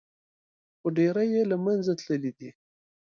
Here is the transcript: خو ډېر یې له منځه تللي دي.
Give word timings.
خو 0.79 0.87
ډېر 0.97 1.15
یې 1.33 1.41
له 1.51 1.57
منځه 1.65 1.91
تللي 2.01 2.31
دي. 2.39 2.49